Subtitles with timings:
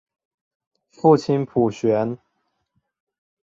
[0.89, 2.17] 父亲浦璇。